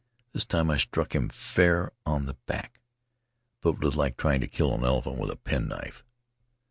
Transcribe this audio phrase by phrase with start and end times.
[0.33, 2.79] This time I struck him fair on the back,
[3.61, 6.03] but it was like trying to kill an elephant with a penknife.